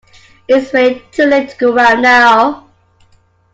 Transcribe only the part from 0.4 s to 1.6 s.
It's way too late to